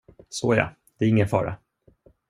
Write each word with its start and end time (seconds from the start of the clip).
Så 0.29 0.55
ja, 0.55 0.69
det 0.99 1.05
är 1.05 1.09
ingen 1.09 1.27
fara. 1.27 1.57